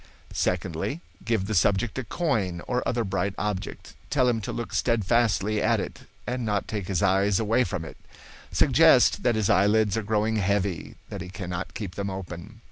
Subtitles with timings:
[0.33, 3.93] "Secondly, give the subject a coin or other bright object.
[4.09, 7.97] Tell him to look steadfastly at it and not take his eyes away from it.
[8.51, 12.59] Suggest that his eyelids are growing heavy, that he cannot keep them open.